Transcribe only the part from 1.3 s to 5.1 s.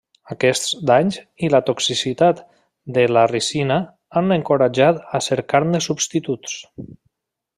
i la toxicitat de la ricina han encoratjat